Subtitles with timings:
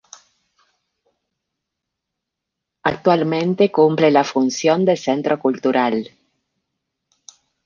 [2.81, 6.09] Actualmente cumple la función de centro cultural.